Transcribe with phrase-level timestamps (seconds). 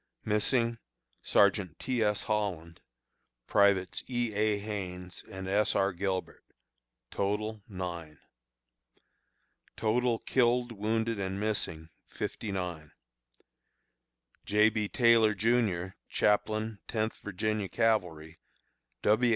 [0.25, 0.79] Missing:
[1.21, 2.01] Sergeant T.
[2.03, 2.23] S.
[2.23, 2.79] Holland;
[3.45, 4.33] Privates E.
[4.33, 4.57] A.
[4.57, 5.75] Haines and S.
[5.75, 5.93] R.
[5.93, 6.43] Gilbert.
[7.11, 8.17] Total, 9.
[9.77, 12.93] Total killed, wounded, and missing, 59.
[14.43, 14.69] J.
[14.71, 14.87] B.
[14.87, 18.39] TAYLOR, JR., Chaplain Tenth Virginia Cavalry,
[19.03, 19.29] W.